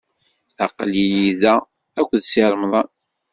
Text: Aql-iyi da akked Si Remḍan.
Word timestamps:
Aql-iyi 0.65 1.31
da 1.41 1.53
akked 1.99 2.21
Si 2.29 2.43
Remḍan. 2.51 2.89